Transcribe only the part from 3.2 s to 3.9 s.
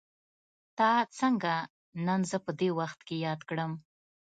ياد کړم.